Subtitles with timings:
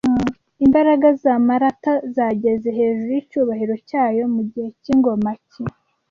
[0.65, 5.63] Imbaraga za Maratha zageze hejuru yicyubahiro cyayo mugihe cyingoma ki